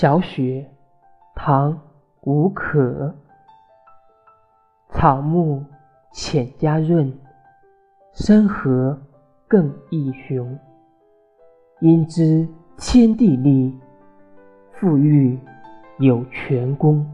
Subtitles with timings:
[0.00, 0.64] 小雪
[1.34, 1.76] 唐
[2.20, 3.12] 吴可。
[4.90, 5.64] 草木
[6.12, 7.12] 浅加润。
[8.12, 8.96] 山河
[9.48, 10.56] 更易雄。
[11.80, 13.76] 因知天地力
[14.70, 15.36] 富裕
[15.98, 17.04] 有全功。